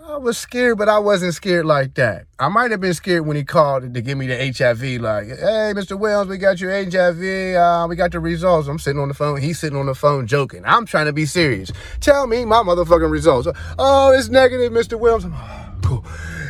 I 0.08 0.16
was 0.16 0.38
scared, 0.38 0.78
but 0.78 0.88
I 0.88 0.98
wasn't 0.98 1.34
scared 1.34 1.66
like 1.66 1.92
that. 1.96 2.24
I 2.38 2.48
might 2.48 2.70
have 2.70 2.80
been 2.80 2.94
scared 2.94 3.26
when 3.26 3.36
he 3.36 3.44
called 3.44 3.92
to 3.92 4.00
give 4.00 4.16
me 4.16 4.26
the 4.26 4.36
HIV, 4.36 5.02
like, 5.02 5.26
hey, 5.26 5.74
Mr. 5.76 5.98
Wells, 5.98 6.28
we 6.28 6.38
got 6.38 6.62
your 6.62 6.72
HIV, 6.72 7.56
uh, 7.56 7.86
we 7.86 7.94
got 7.94 8.12
the 8.12 8.18
results. 8.18 8.68
I'm 8.68 8.78
sitting 8.78 9.02
on 9.02 9.08
the 9.08 9.14
phone, 9.14 9.38
he's 9.38 9.58
sitting 9.58 9.78
on 9.78 9.84
the 9.84 9.94
phone 9.94 10.26
joking. 10.26 10.62
I'm 10.64 10.86
trying 10.86 11.04
to 11.06 11.12
be 11.12 11.26
serious. 11.26 11.70
Tell 12.00 12.26
me 12.26 12.46
my 12.46 12.62
motherfucking 12.62 13.10
results. 13.10 13.48
Oh, 13.78 14.10
it's 14.12 14.30
negative, 14.30 14.72
Mr. 14.72 14.98
Wells. 14.98 15.26
cool. 15.82 16.06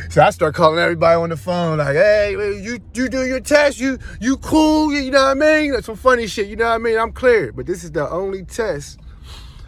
So 0.09 0.21
I 0.21 0.29
start 0.29 0.55
calling 0.55 0.79
everybody 0.79 1.15
on 1.17 1.27
the 1.27 1.37
phone, 1.37 1.79
like, 1.79 1.95
hey, 1.95 2.31
you 2.31 2.79
you 2.93 3.09
do 3.09 3.25
your 3.25 3.41
test, 3.41 3.77
you 3.77 3.99
you 4.21 4.37
cool, 4.37 4.93
you 4.93 5.11
know 5.11 5.21
what 5.21 5.31
I 5.31 5.33
mean? 5.33 5.73
That's 5.73 5.85
some 5.85 5.97
funny 5.97 6.27
shit, 6.27 6.47
you 6.47 6.55
know 6.55 6.69
what 6.69 6.75
I 6.75 6.77
mean? 6.77 6.97
I'm 6.97 7.11
cleared. 7.11 7.57
But 7.57 7.65
this 7.65 7.83
is 7.83 7.91
the 7.91 8.09
only 8.09 8.43
test 8.43 9.01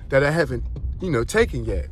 that 0.08 0.24
I 0.24 0.32
haven't, 0.32 0.64
you 1.02 1.12
know, 1.12 1.26
taken 1.26 1.66
yet. 1.66 1.90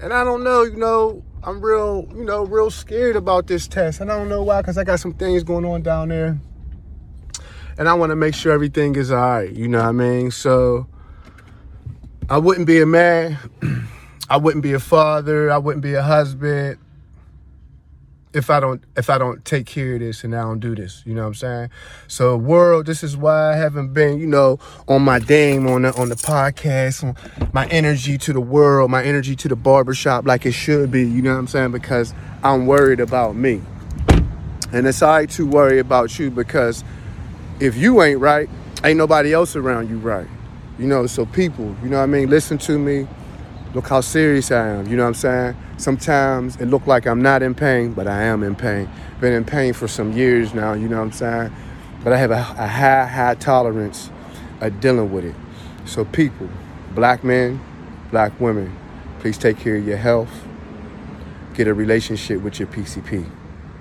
And 0.00 0.12
I 0.12 0.24
don't 0.24 0.44
know, 0.44 0.62
you 0.62 0.76
know, 0.76 1.24
I'm 1.42 1.60
real, 1.60 2.08
you 2.14 2.24
know, 2.24 2.44
real 2.44 2.70
scared 2.70 3.16
about 3.16 3.46
this 3.46 3.66
test. 3.66 4.00
And 4.00 4.10
I 4.12 4.16
don't 4.16 4.28
know 4.28 4.42
why, 4.42 4.60
because 4.60 4.78
I 4.78 4.84
got 4.84 5.00
some 5.00 5.12
things 5.12 5.42
going 5.42 5.64
on 5.64 5.82
down 5.82 6.08
there. 6.08 6.38
And 7.78 7.88
I 7.88 7.94
want 7.94 8.10
to 8.10 8.16
make 8.16 8.34
sure 8.34 8.52
everything 8.52 8.96
is 8.96 9.10
all 9.10 9.18
right, 9.18 9.52
you 9.52 9.68
know 9.68 9.78
what 9.78 9.88
I 9.88 9.92
mean? 9.92 10.30
So 10.30 10.86
I 12.28 12.38
wouldn't 12.38 12.66
be 12.66 12.80
a 12.80 12.86
man. 12.86 13.38
I 14.30 14.36
wouldn't 14.36 14.62
be 14.62 14.72
a 14.74 14.80
father. 14.80 15.50
I 15.50 15.58
wouldn't 15.58 15.82
be 15.82 15.94
a 15.94 16.02
husband 16.02 16.78
if 18.32 18.50
I 18.50 18.60
don't 18.60 18.82
if 18.96 19.08
I 19.10 19.18
don't 19.18 19.44
take 19.44 19.66
care 19.66 19.94
of 19.94 20.00
this 20.00 20.24
and 20.24 20.34
I 20.34 20.42
don't 20.42 20.60
do 20.60 20.74
this, 20.74 21.02
you 21.06 21.14
know 21.14 21.22
what 21.22 21.28
I'm 21.28 21.34
saying? 21.34 21.70
So 22.06 22.36
world, 22.36 22.86
this 22.86 23.02
is 23.02 23.16
why 23.16 23.52
I 23.52 23.56
haven't 23.56 23.94
been, 23.94 24.18
you 24.18 24.26
know, 24.26 24.58
on 24.86 25.02
my 25.02 25.18
dame 25.18 25.66
on 25.66 25.82
the 25.82 25.94
on 25.96 26.08
the 26.08 26.14
podcast, 26.14 27.02
on 27.04 27.16
my 27.52 27.66
energy 27.68 28.18
to 28.18 28.32
the 28.32 28.40
world, 28.40 28.90
my 28.90 29.02
energy 29.02 29.34
to 29.36 29.48
the 29.48 29.56
barbershop 29.56 30.26
like 30.26 30.44
it 30.46 30.52
should 30.52 30.90
be, 30.90 31.02
you 31.02 31.22
know 31.22 31.32
what 31.32 31.40
I'm 31.40 31.46
saying? 31.48 31.72
Because 31.72 32.14
I'm 32.42 32.66
worried 32.66 33.00
about 33.00 33.34
me. 33.34 33.62
And 34.72 34.86
it's 34.86 35.00
all 35.00 35.12
right 35.12 35.30
to 35.30 35.46
worry 35.46 35.78
about 35.78 36.18
you 36.18 36.30
because 36.30 36.84
if 37.58 37.76
you 37.76 38.02
ain't 38.02 38.20
right, 38.20 38.48
ain't 38.84 38.98
nobody 38.98 39.32
else 39.32 39.56
around 39.56 39.88
you 39.88 39.98
right. 39.98 40.26
You 40.78 40.86
know, 40.86 41.06
so 41.06 41.26
people, 41.26 41.74
you 41.82 41.88
know 41.88 41.96
what 41.96 42.04
I 42.04 42.06
mean? 42.06 42.30
Listen 42.30 42.58
to 42.58 42.78
me. 42.78 43.08
Look 43.78 43.90
how 43.90 44.00
serious 44.00 44.50
I 44.50 44.70
am, 44.70 44.88
you 44.88 44.96
know 44.96 45.04
what 45.04 45.10
I'm 45.10 45.14
saying? 45.14 45.56
Sometimes 45.76 46.56
it 46.56 46.66
look 46.66 46.88
like 46.88 47.06
I'm 47.06 47.22
not 47.22 47.44
in 47.44 47.54
pain, 47.54 47.92
but 47.92 48.08
I 48.08 48.24
am 48.24 48.42
in 48.42 48.56
pain. 48.56 48.90
Been 49.20 49.32
in 49.32 49.44
pain 49.44 49.72
for 49.72 49.86
some 49.86 50.10
years 50.14 50.52
now, 50.52 50.72
you 50.72 50.88
know 50.88 50.96
what 50.96 51.04
I'm 51.04 51.12
saying? 51.12 51.52
But 52.02 52.12
I 52.12 52.16
have 52.16 52.32
a, 52.32 52.40
a 52.58 52.66
high, 52.66 53.06
high 53.06 53.36
tolerance 53.36 54.10
of 54.60 54.80
dealing 54.80 55.12
with 55.12 55.24
it. 55.24 55.36
So 55.84 56.04
people, 56.04 56.48
black 56.92 57.22
men, 57.22 57.60
black 58.10 58.40
women, 58.40 58.76
please 59.20 59.38
take 59.38 59.60
care 59.60 59.76
of 59.76 59.86
your 59.86 59.96
health. 59.96 60.44
Get 61.54 61.68
a 61.68 61.72
relationship 61.72 62.42
with 62.42 62.58
your 62.58 62.66
PCP 62.66 63.30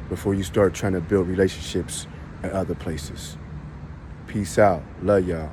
before 0.10 0.36
you 0.36 0.44
start 0.44 0.76
trying 0.76 0.94
to 0.94 1.02
build 1.02 1.28
relationships 1.28 2.06
at 2.44 2.52
other 2.52 2.76
places. 2.76 3.36
Peace 4.28 4.60
out. 4.60 4.84
Love 5.02 5.28
y'all. 5.28 5.50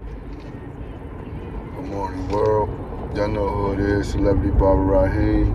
Good 0.00 1.86
morning, 1.86 2.28
world. 2.28 2.83
Y'all 3.14 3.28
know 3.28 3.48
who 3.48 3.72
it 3.74 3.78
is, 3.78 4.08
Celebrity 4.08 4.50
Barber 4.50 4.82
Raheem. 4.82 5.54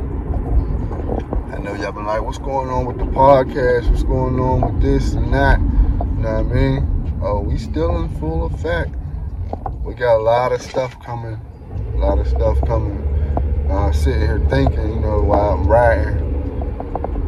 I 1.51 1.57
know 1.57 1.73
y'all 1.73 1.91
been 1.91 2.05
like, 2.05 2.21
what's 2.21 2.37
going 2.37 2.69
on 2.69 2.85
with 2.85 2.97
the 2.97 3.03
podcast? 3.03 3.89
What's 3.89 4.03
going 4.03 4.39
on 4.39 4.61
with 4.61 4.81
this 4.81 5.11
and 5.11 5.33
that? 5.33 5.59
You 5.59 6.23
know 6.23 6.41
what 6.41 6.55
I 6.55 6.55
mean? 6.55 7.19
Oh, 7.21 7.41
we 7.41 7.57
still 7.57 8.01
in 8.01 8.07
full 8.17 8.45
effect. 8.45 8.95
We 9.83 9.93
got 9.93 10.19
a 10.19 10.23
lot 10.23 10.53
of 10.53 10.61
stuff 10.61 11.03
coming. 11.03 11.37
A 11.95 11.97
lot 11.97 12.17
of 12.17 12.29
stuff 12.29 12.61
coming. 12.61 12.97
Uh, 13.69 13.91
sitting 13.91 14.21
here 14.21 14.39
thinking, 14.49 14.93
you 14.93 14.99
know, 15.01 15.21
while 15.21 15.49
I'm 15.49 15.67
riding, 15.67 16.17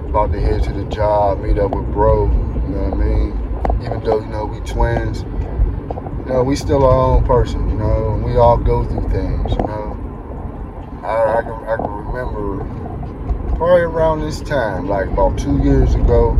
about 0.07 0.31
to 0.31 0.39
head 0.39 0.63
to 0.63 0.71
the 0.71 0.85
job, 0.85 1.41
meet 1.41 1.59
up 1.59 1.71
with 1.75 1.91
bro. 1.91 2.27
You 2.27 2.31
know 2.69 2.83
what 2.83 2.93
I 2.93 3.03
mean? 3.03 3.83
Even 3.83 4.01
though, 4.05 4.21
you 4.21 4.27
know, 4.27 4.45
we 4.45 4.61
twins, 4.61 5.23
you 5.23 6.31
know, 6.31 6.41
we 6.41 6.55
still 6.55 6.85
our 6.85 7.17
own 7.17 7.25
person, 7.25 7.69
you 7.69 7.75
know, 7.75 8.13
and 8.13 8.23
we 8.23 8.37
all 8.37 8.55
go 8.55 8.85
through 8.85 9.09
things, 9.09 9.51
you 9.51 9.67
know. 9.67 9.97
I, 11.03 11.39
I, 11.39 11.41
can, 11.41 11.63
I 11.65 11.77
can 11.77 11.89
remember 11.89 12.63
probably 13.61 13.83
around 13.83 14.21
this 14.21 14.41
time, 14.41 14.87
like 14.87 15.05
about 15.05 15.37
two 15.37 15.59
years 15.59 15.93
ago. 15.93 16.31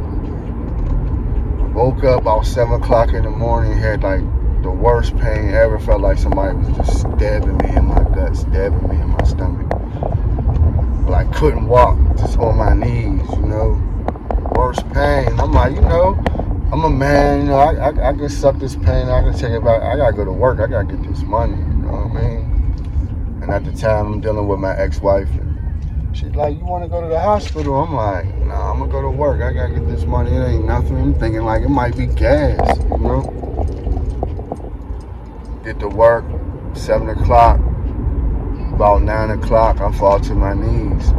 Woke 1.71 2.03
up 2.03 2.21
about 2.21 2.47
seven 2.47 2.81
o'clock 2.81 3.09
in 3.13 3.21
the 3.25 3.29
morning, 3.29 3.77
had 3.77 4.01
like 4.01 4.21
the 4.63 4.71
worst 4.71 5.15
pain 5.17 5.53
ever. 5.53 5.77
Felt 5.77 6.01
like 6.01 6.17
somebody 6.17 6.57
was 6.57 6.75
just 6.77 7.01
stabbing 7.01 7.57
me 7.57 7.75
in 7.75 7.85
my 7.85 8.01
gut, 8.15 8.35
stabbing 8.35 8.87
me 8.89 8.95
in 8.95 9.07
my 9.09 9.23
stomach. 9.23 9.71
I 11.13 11.25
couldn't 11.35 11.67
walk, 11.67 11.99
just 12.17 12.39
on 12.39 12.57
my 12.57 12.73
knees, 12.73 13.29
you 13.33 13.45
know. 13.45 13.79
Worst 14.55 14.83
pain. 14.89 15.39
I'm 15.39 15.51
like, 15.51 15.75
you 15.75 15.81
know, 15.81 16.19
I'm 16.71 16.83
a 16.85 16.89
man, 16.89 17.41
you 17.41 17.47
know, 17.49 17.59
I, 17.59 17.91
I, 17.91 18.09
I 18.09 18.13
can 18.13 18.29
suck 18.29 18.57
this 18.57 18.75
pain, 18.75 19.09
I 19.09 19.21
can 19.21 19.33
take 19.33 19.51
it 19.51 19.63
back. 19.63 19.83
I 19.83 19.95
gotta 19.95 20.13
go 20.13 20.25
to 20.25 20.31
work, 20.31 20.59
I 20.59 20.65
gotta 20.65 20.91
get 20.91 21.07
this 21.07 21.21
money, 21.21 21.55
you 21.55 21.83
know 21.83 21.91
what 21.91 22.19
I 22.19 22.29
mean? 22.29 23.39
And 23.43 23.51
at 23.51 23.63
the 23.63 23.73
time, 23.73 24.07
I'm 24.07 24.21
dealing 24.21 24.47
with 24.47 24.57
my 24.57 24.75
ex-wife. 24.75 25.29
She's 26.13 26.35
like, 26.35 26.57
you 26.57 26.65
want 26.65 26.83
to 26.83 26.89
go 26.89 27.01
to 27.01 27.07
the 27.07 27.19
hospital? 27.19 27.75
I'm 27.75 27.93
like, 27.93 28.25
nah, 28.45 28.71
I'm 28.71 28.79
going 28.79 28.89
to 28.89 28.93
go 28.93 29.01
to 29.01 29.09
work. 29.09 29.41
I 29.41 29.53
got 29.53 29.67
to 29.67 29.73
get 29.73 29.87
this 29.87 30.03
money. 30.03 30.31
It 30.31 30.43
ain't 30.43 30.65
nothing. 30.65 30.97
I'm 30.97 31.13
thinking 31.13 31.43
like 31.43 31.63
it 31.63 31.69
might 31.69 31.95
be 31.95 32.05
gas, 32.05 32.77
you 32.77 32.97
know? 32.97 33.21
Get 35.63 35.79
to 35.79 35.87
work, 35.87 36.25
7 36.73 37.09
o'clock. 37.09 37.59
About 38.73 39.03
9 39.03 39.29
o'clock, 39.31 39.79
I 39.79 39.91
fall 39.93 40.19
to 40.19 40.35
my 40.35 40.53
knees. 40.53 41.11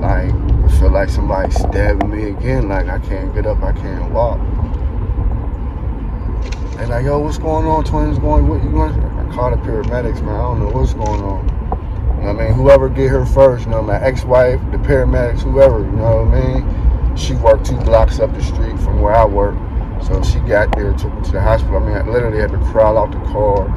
Like, 0.00 0.32
I 0.32 0.78
feel 0.78 0.90
like 0.90 1.08
somebody 1.08 1.52
stabbing 1.52 2.10
me 2.10 2.30
again. 2.30 2.68
Like, 2.68 2.88
I 2.88 2.98
can't 2.98 3.34
get 3.34 3.46
up, 3.46 3.62
I 3.62 3.72
can't 3.72 4.12
walk. 4.12 4.40
And 6.78 6.90
like, 6.90 7.04
yo, 7.04 7.20
what's 7.20 7.38
going 7.38 7.66
on? 7.66 7.84
Twins 7.84 8.18
going, 8.18 8.48
what 8.48 8.62
you 8.64 8.70
want? 8.70 9.14
called 9.34 9.52
the 9.52 9.56
paramedics, 9.58 10.22
man. 10.22 10.34
I 10.34 10.42
don't 10.42 10.60
know 10.60 10.68
what's 10.68 10.94
going 10.94 11.22
on. 11.22 11.53
I 12.26 12.32
mean, 12.32 12.52
whoever 12.52 12.88
get 12.88 13.10
her 13.10 13.26
first, 13.26 13.64
you 13.64 13.70
know, 13.70 13.82
my 13.82 14.00
ex-wife, 14.00 14.60
the 14.70 14.78
paramedics, 14.78 15.42
whoever, 15.42 15.80
you 15.80 15.92
know 15.92 16.24
what 16.24 16.34
I 16.34 16.60
mean? 16.60 17.16
She 17.16 17.34
worked 17.34 17.66
two 17.66 17.76
blocks 17.78 18.18
up 18.18 18.32
the 18.34 18.42
street 18.42 18.78
from 18.80 19.00
where 19.00 19.14
I 19.14 19.24
work. 19.24 19.56
So 20.02 20.22
she 20.22 20.38
got 20.40 20.74
there, 20.76 20.92
took 20.94 21.14
me 21.14 21.22
to 21.24 21.32
the 21.32 21.40
hospital. 21.40 21.76
I 21.76 21.86
mean, 21.86 21.96
I 21.96 22.02
literally 22.02 22.38
had 22.38 22.50
to 22.50 22.58
crawl 22.58 22.98
out 22.98 23.12
the 23.12 23.20
car. 23.30 23.68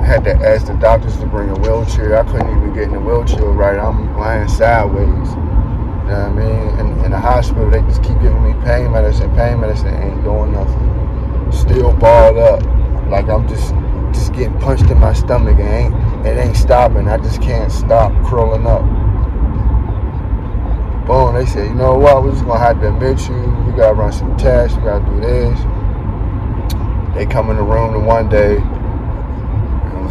I 0.00 0.04
had 0.04 0.24
to 0.24 0.34
ask 0.34 0.66
the 0.66 0.74
doctors 0.74 1.16
to 1.18 1.26
bring 1.26 1.50
a 1.50 1.58
wheelchair. 1.58 2.18
I 2.18 2.24
couldn't 2.24 2.50
even 2.50 2.74
get 2.74 2.84
in 2.84 2.92
the 2.92 3.00
wheelchair 3.00 3.44
right. 3.44 3.78
I'm 3.78 4.16
lying 4.16 4.48
sideways. 4.48 5.06
You 5.06 5.14
know 5.14 6.02
what 6.04 6.12
I 6.12 6.32
mean? 6.32 6.78
In, 6.80 7.04
in 7.04 7.10
the 7.12 7.20
hospital, 7.20 7.70
they 7.70 7.80
just 7.82 8.02
keep 8.02 8.18
giving 8.20 8.42
me 8.42 8.52
pain 8.64 8.90
medicine. 8.90 9.34
Pain 9.36 9.60
medicine 9.60 9.94
ain't 9.94 10.24
doing 10.24 10.52
nothing. 10.52 11.52
Still 11.52 11.92
balled 11.92 12.38
up. 12.38 12.62
Like 13.08 13.28
I'm 13.28 13.48
just 13.48 13.72
just 14.12 14.32
getting 14.32 14.58
punched 14.58 14.90
in 14.90 14.98
my 14.98 15.12
stomach. 15.12 15.58
It 15.58 15.62
ain't 15.62 15.94
it 16.26 16.36
ain't 16.36 16.56
stopping. 16.56 17.08
I 17.08 17.18
just 17.18 17.40
can't 17.40 17.70
stop 17.70 18.12
curling 18.26 18.66
up. 18.66 18.82
Boom, 21.06 21.34
they 21.34 21.46
said, 21.46 21.68
you 21.68 21.74
know 21.74 21.98
what, 21.98 22.22
we're 22.22 22.30
just 22.32 22.44
gonna 22.44 22.60
have 22.60 22.80
to 22.80 22.88
admit 22.88 23.28
you. 23.28 23.34
We 23.66 23.72
gotta 23.72 23.94
run 23.94 24.12
some 24.12 24.36
tests, 24.36 24.76
we 24.76 24.84
gotta 24.84 25.04
do 25.04 25.20
this. 25.20 25.58
They 27.14 27.26
come 27.26 27.50
in 27.50 27.56
the 27.56 27.62
room 27.62 27.92
the 27.92 27.98
one 27.98 28.28
day 28.28 28.58
and 28.58 28.79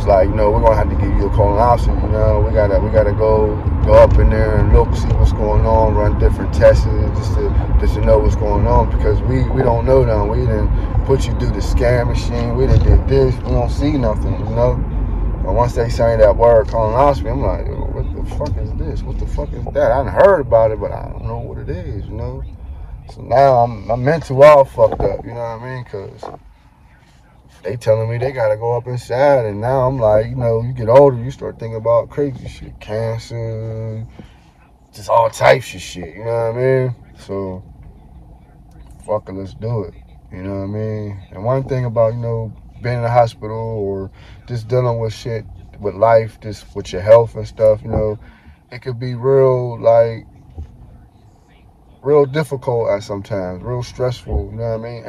like, 0.09 0.27
you 0.27 0.35
know, 0.35 0.49
we're 0.49 0.59
gonna 0.59 0.75
have 0.75 0.89
to 0.89 0.95
give 0.95 1.15
you 1.15 1.27
a 1.27 1.29
colonoscopy, 1.29 2.01
you 2.01 2.09
know, 2.09 2.41
we 2.41 2.51
gotta 2.51 2.79
we 2.79 2.89
gotta 2.89 3.13
go 3.13 3.55
go 3.85 3.93
up 3.93 4.17
in 4.17 4.29
there 4.31 4.57
and 4.57 4.73
look, 4.73 4.93
see 4.95 5.07
what's 5.13 5.31
going 5.31 5.65
on, 5.65 5.93
run 5.93 6.17
different 6.19 6.51
tests 6.51 6.83
just 6.83 7.35
to 7.35 7.77
just 7.79 7.93
to 7.93 8.01
know 8.01 8.17
what's 8.17 8.35
going 8.35 8.65
on 8.65 8.89
because 8.89 9.21
we 9.21 9.47
we 9.49 9.61
don't 9.61 9.85
know 9.85 10.03
now. 10.03 10.25
We 10.25 10.39
didn't 10.39 10.69
put 11.05 11.27
you 11.27 11.33
through 11.39 11.51
the 11.51 11.61
scan 11.61 12.07
machine, 12.07 12.57
we 12.57 12.65
didn't 12.65 12.83
did 12.83 13.07
this, 13.07 13.35
we 13.43 13.51
don't 13.51 13.69
see 13.69 13.93
nothing, 13.93 14.33
you 14.33 14.55
know. 14.55 14.75
But 15.45 15.53
once 15.53 15.75
they 15.75 15.89
say 15.89 16.17
that 16.17 16.35
word 16.35 16.67
colonoscopy, 16.67 17.31
I'm 17.31 17.41
like, 17.41 17.67
what 17.93 18.05
the 18.15 18.35
fuck 18.35 18.57
is 18.57 18.73
this? 18.73 19.03
What 19.03 19.19
the 19.19 19.27
fuck 19.27 19.53
is 19.53 19.63
that? 19.73 19.91
I 19.91 20.03
heard 20.09 20.41
about 20.41 20.71
it, 20.71 20.81
but 20.81 20.91
I 20.91 21.07
don't 21.07 21.25
know 21.25 21.37
what 21.37 21.59
it 21.59 21.69
is, 21.69 22.05
you 22.07 22.15
know. 22.15 22.43
So 23.13 23.21
now 23.21 23.63
I'm 23.63 23.85
my 23.85 23.95
mental 23.95 24.43
all 24.43 24.65
fucked 24.65 25.01
up, 25.01 25.23
you 25.23 25.33
know 25.33 25.39
what 25.39 25.61
I 25.61 25.75
mean? 25.75 25.85
Cause 25.85 26.23
they 27.63 27.75
telling 27.75 28.09
me 28.09 28.17
they 28.17 28.31
gotta 28.31 28.57
go 28.57 28.75
up 28.75 28.87
inside, 28.87 29.45
and 29.45 29.61
now 29.61 29.87
I'm 29.87 29.99
like, 29.99 30.27
you 30.27 30.35
know, 30.35 30.61
you 30.61 30.73
get 30.73 30.89
older, 30.89 31.17
you 31.17 31.31
start 31.31 31.59
thinking 31.59 31.77
about 31.77 32.09
crazy 32.09 32.47
shit, 32.47 32.79
cancer, 32.79 34.05
just 34.93 35.09
all 35.09 35.29
types 35.29 35.73
of 35.73 35.81
shit, 35.81 36.15
you 36.15 36.23
know 36.25 36.51
what 36.51 36.55
I 36.55 36.57
mean? 36.57 36.95
So, 37.17 37.63
fuck 39.05 39.29
it, 39.29 39.33
let's 39.33 39.53
do 39.53 39.83
it, 39.83 39.93
you 40.31 40.43
know 40.43 40.59
what 40.59 40.63
I 40.63 40.67
mean? 40.67 41.21
And 41.31 41.43
one 41.43 41.63
thing 41.63 41.85
about 41.85 42.13
you 42.13 42.19
know 42.19 42.53
being 42.81 42.97
in 42.97 43.01
the 43.01 43.09
hospital 43.09 43.57
or 43.57 44.11
just 44.47 44.67
dealing 44.67 44.99
with 44.99 45.13
shit 45.13 45.45
with 45.79 45.95
life, 45.95 46.39
just 46.41 46.75
with 46.75 46.91
your 46.91 47.01
health 47.01 47.35
and 47.35 47.47
stuff, 47.47 47.81
you 47.81 47.89
know, 47.89 48.19
it 48.71 48.81
could 48.81 48.99
be 48.99 49.15
real 49.15 49.79
like 49.79 50.25
real 52.01 52.25
difficult 52.25 52.89
at 52.89 53.03
sometimes, 53.03 53.61
real 53.61 53.83
stressful, 53.83 54.49
you 54.51 54.57
know 54.57 54.77
what 54.77 54.87
I 54.87 54.91
mean? 54.91 55.03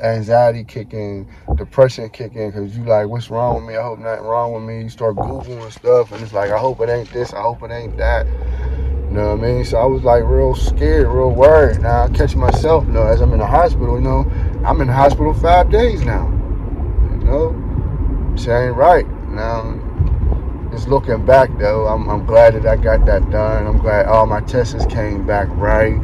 Anxiety 0.00 0.64
kicking, 0.64 1.28
depression 1.54 2.10
kicking, 2.10 2.50
because 2.50 2.76
you 2.76 2.84
like, 2.84 3.06
what's 3.06 3.30
wrong 3.30 3.56
with 3.56 3.64
me? 3.64 3.76
I 3.76 3.82
hope 3.82 4.00
nothing 4.00 4.24
wrong 4.24 4.52
with 4.52 4.62
me. 4.64 4.82
You 4.82 4.88
start 4.88 5.14
Googling 5.16 5.70
stuff, 5.70 6.10
and 6.10 6.20
it's 6.22 6.32
like, 6.32 6.50
I 6.50 6.58
hope 6.58 6.80
it 6.80 6.88
ain't 6.88 7.10
this, 7.12 7.32
I 7.32 7.42
hope 7.42 7.62
it 7.62 7.70
ain't 7.70 7.96
that. 7.96 8.26
You 8.26 9.18
know 9.18 9.36
what 9.36 9.44
I 9.44 9.52
mean? 9.52 9.64
So 9.64 9.76
I 9.76 9.84
was 9.84 10.02
like 10.02 10.24
real 10.24 10.54
scared, 10.54 11.06
real 11.06 11.30
worried. 11.30 11.80
Now 11.82 12.04
I 12.04 12.08
catch 12.08 12.34
myself, 12.34 12.86
you 12.86 12.92
know, 12.92 13.02
as 13.02 13.20
I'm 13.20 13.32
in 13.32 13.38
the 13.38 13.46
hospital, 13.46 13.96
you 13.96 14.00
know, 14.00 14.30
I'm 14.64 14.80
in 14.80 14.86
the 14.86 14.94
hospital 14.94 15.34
five 15.34 15.70
days 15.70 16.02
now. 16.02 16.26
You 17.10 17.24
know? 17.26 18.34
It 18.34 18.48
ain't 18.48 18.74
right. 18.74 19.06
Now 19.28 19.78
just 20.72 20.88
looking 20.88 21.24
back 21.26 21.50
though, 21.58 21.86
I'm, 21.86 22.08
I'm 22.08 22.24
glad 22.24 22.54
that 22.54 22.66
I 22.66 22.76
got 22.76 23.04
that 23.04 23.30
done. 23.30 23.66
I'm 23.66 23.76
glad 23.76 24.06
all 24.06 24.24
my 24.24 24.40
tests 24.40 24.86
came 24.86 25.26
back 25.26 25.46
right. 25.50 26.00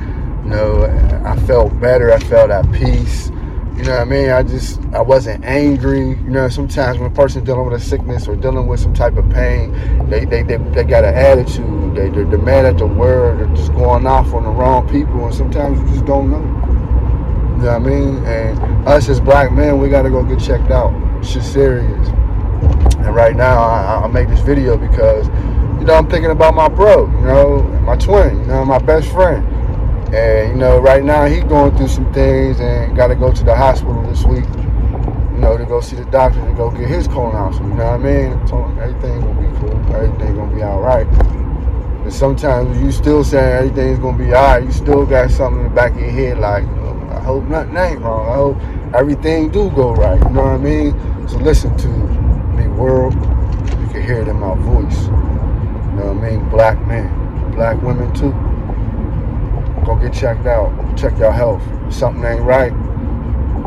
You 0.49 0.55
know, 0.55 1.23
I 1.26 1.37
felt 1.40 1.78
better. 1.78 2.11
I 2.11 2.19
felt 2.21 2.50
at 2.50 2.64
peace. 2.73 3.28
You 3.76 3.85
know 3.85 3.90
what 3.90 4.00
I 4.00 4.05
mean? 4.05 4.31
I 4.31 4.43
just, 4.43 4.81
I 4.95 5.02
wasn't 5.02 5.45
angry. 5.45 6.09
You 6.09 6.31
know, 6.31 6.49
sometimes 6.49 6.99
when 6.99 7.12
a 7.12 7.14
person's 7.14 7.45
dealing 7.45 7.71
with 7.71 7.78
a 7.78 7.85
sickness 7.85 8.26
or 8.26 8.35
dealing 8.35 8.67
with 8.67 8.81
some 8.81 8.95
type 8.95 9.19
of 9.19 9.28
pain, 9.28 9.73
they 10.09 10.25
they, 10.25 10.43
they, 10.43 10.57
they 10.57 10.85
got 10.85 11.05
an 11.05 11.14
attitude. 11.14 11.95
They, 11.95 12.09
they're, 12.09 12.25
they're 12.25 12.38
mad 12.38 12.64
at 12.64 12.78
the 12.78 12.87
word. 12.87 13.40
They're 13.40 13.57
just 13.57 13.75
going 13.75 14.07
off 14.07 14.33
on 14.33 14.45
the 14.45 14.49
wrong 14.49 14.88
people. 14.88 15.26
And 15.26 15.35
sometimes 15.35 15.81
you 15.81 15.87
just 15.88 16.07
don't 16.07 16.31
know. 16.31 16.38
You 16.38 17.64
know 17.64 17.67
what 17.67 17.69
I 17.69 17.78
mean? 17.81 18.25
And 18.25 18.88
us 18.88 19.11
as 19.11 19.21
black 19.21 19.52
men, 19.52 19.78
we 19.78 19.90
got 19.90 20.05
to 20.05 20.11
go 20.11 20.23
get 20.23 20.40
checked 20.40 20.71
out. 20.71 20.95
Shit 21.23 21.43
serious. 21.43 22.09
And 22.09 23.14
right 23.14 23.37
now, 23.37 23.62
I, 23.62 24.02
I 24.02 24.07
make 24.07 24.28
this 24.28 24.40
video 24.40 24.78
because, 24.78 25.26
you 25.78 25.85
know, 25.85 25.93
I'm 25.93 26.09
thinking 26.09 26.31
about 26.31 26.55
my 26.55 26.69
bro, 26.69 27.05
you 27.07 27.21
know, 27.26 27.62
my 27.85 27.97
twin, 27.99 28.40
you 28.40 28.47
know, 28.47 28.64
my 28.64 28.78
best 28.78 29.12
friend. 29.12 29.58
And, 30.12 30.53
you 30.53 30.57
know, 30.57 30.79
right 30.79 31.05
now 31.05 31.27
he's 31.27 31.45
going 31.45 31.77
through 31.77 31.88
some 31.88 32.11
things 32.15 32.61
and 32.61 32.97
got 32.97 33.09
to 33.09 33.15
go 33.15 33.31
to 33.31 33.45
the 33.45 33.55
hospital 33.55 34.03
this 34.05 34.25
week, 34.25 34.47
you 34.47 35.38
know, 35.38 35.59
to 35.59 35.67
go 35.67 35.83
see 35.83 35.97
the 35.97 36.07
doctor 36.07 36.41
to 36.41 36.53
go 36.55 36.71
get 36.71 36.88
his 36.88 37.07
colonoscopy. 37.07 37.69
You 37.69 37.75
know 37.75 37.99
what 37.99 38.00
I 38.00 38.29
mean? 38.29 38.47
Told 38.47 38.71
him 38.71 38.79
everything's 38.79 39.23
going 39.23 39.37
to 39.37 39.43
be 39.43 39.59
cool. 39.59 39.95
Everything 39.95 40.37
to 40.37 40.55
be 40.57 40.62
all 40.62 40.81
right. 40.81 41.07
And 42.05 42.12
sometimes 42.12 42.81
you 42.81 42.91
still 42.91 43.23
saying 43.23 43.69
everything's 43.69 43.99
to 43.99 44.12
be 44.15 44.33
all 44.33 44.45
right. 44.45 44.65
You 44.65 44.73
still 44.73 45.05
got 45.05 45.31
something 45.31 45.61
in 45.61 45.69
the 45.69 45.75
back 45.75 45.93
of 45.93 46.00
your 46.00 46.11
head 46.11 46.38
like, 46.38 46.65
oh, 46.65 47.09
I 47.11 47.21
hope 47.21 47.45
nothing 47.45 47.77
ain't 47.77 48.00
wrong. 48.00 48.31
I 48.31 48.35
hope 48.35 48.95
everything 48.95 49.50
do 49.50 49.69
go 49.73 49.93
right. 49.93 50.19
You 50.19 50.31
know 50.31 50.43
what 50.43 50.53
I 50.53 50.57
mean? 50.57 51.29
So 51.29 51.37
listen 51.37 51.77
to 51.77 51.88
me, 52.57 52.67
world. 52.67 53.12
You 53.12 53.88
can 53.88 54.03
hear 54.03 54.23
it 54.23 54.29
in 54.29 54.41
my 54.41 54.55
voice. 54.55 55.05
You 55.05 55.12
know 56.00 56.15
what 56.15 56.25
I 56.25 56.31
mean? 56.31 56.49
Black 56.49 56.87
men, 56.87 57.53
black 57.55 57.83
women 57.83 58.11
too 58.15 58.33
go 59.88 59.97
get 59.97 60.12
checked 60.12 60.47
out. 60.47 60.71
Check 60.99 61.18
your 61.18 61.33
health. 61.33 61.62
Something 61.92 62.23
ain't 62.25 62.42
right. 62.42 62.73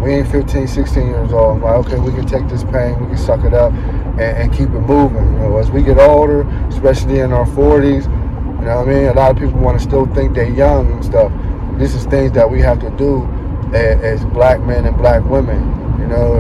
We 0.01 0.13
ain't 0.13 0.28
15, 0.30 0.68
16 0.68 1.08
years 1.08 1.34
old. 1.34 1.58
I'm 1.58 1.62
like, 1.63 1.86
okay, 1.88 2.00
we 2.00 2.12
can 2.12 2.28
take 2.28 2.48
this 2.48 2.63
pain, 2.63 3.00
we 3.00 3.08
can 3.08 3.18
suck 3.18 3.44
it 3.44 3.54
up 3.54 3.72
and, 3.74 4.22
and 4.22 4.54
keep 4.54 4.70
it 4.70 4.82
moving. 4.82 5.34
You 5.34 5.40
know, 5.40 5.58
as 5.58 5.72
we 5.72 5.84
get 5.84 5.98
older, 5.98 6.42
especially 6.70 7.20
in 7.20 7.32
our 7.34 7.46
40s, 7.46 8.06
you 8.06 8.68
know 8.68 8.78
what 8.78 8.88
I 8.88 8.94
mean? 8.94 9.06
A 9.06 9.13
lot 9.13 9.32
of 9.32 9.38
people 9.38 9.60
want 9.60 9.80
to 9.80 9.84
still 9.84 10.06
think 10.13 10.36
they're 10.36 10.50
young 10.50 10.92
and 10.92 11.04
stuff. 11.04 11.32
This 11.78 11.96
is 11.96 12.06
things 12.06 12.32
that 12.34 12.50
we 12.50 12.62
have 12.62 12.80
to 12.82 12.90
do 12.92 13.25
as, 13.74 14.22
as 14.22 14.25
black 14.25 14.60
men 14.62 14.86
and 14.86 14.96
black 14.98 15.24
women, 15.25 15.60
you 16.00 16.08
know, 16.08 16.40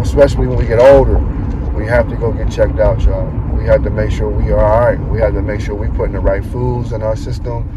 especially 0.00 0.46
when 0.46 0.58
we 0.58 0.66
get 0.66 0.78
older. 0.78 1.18
We 1.74 1.86
have 1.86 2.08
to 2.08 2.16
go 2.16 2.32
get 2.32 2.50
checked 2.50 2.80
out, 2.80 3.02
y'all. 3.02 3.30
We 3.54 3.64
have 3.66 3.82
to 3.84 3.90
make 3.90 4.10
sure 4.10 4.30
we 4.30 4.50
are 4.50 4.60
all 4.60 4.80
right. 4.80 4.98
We 5.08 5.20
have 5.20 5.34
to 5.34 5.42
make 5.42 5.60
sure 5.60 5.74
we 5.74 5.88
putting 5.88 6.14
the 6.14 6.20
right 6.20 6.44
foods 6.44 6.92
in 6.92 7.02
our 7.02 7.16
system 7.16 7.68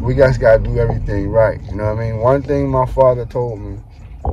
we 0.00 0.14
guys 0.14 0.38
gotta 0.38 0.62
do 0.62 0.78
everything 0.78 1.28
right. 1.28 1.60
You 1.64 1.76
know 1.76 1.84
what 1.84 2.02
I 2.02 2.10
mean? 2.10 2.18
One 2.18 2.42
thing 2.42 2.70
my 2.70 2.86
father 2.86 3.26
told 3.26 3.60
me, 3.60 3.78